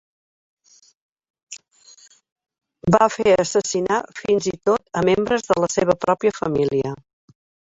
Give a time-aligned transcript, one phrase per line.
[2.97, 6.99] Va fer assassinar fins i tot a membres de la seva pròpia família.